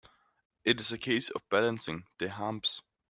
[0.65, 2.81] It is a case of balancing the harms.